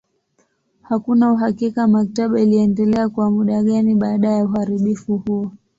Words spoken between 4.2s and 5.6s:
ya uharibifu huo.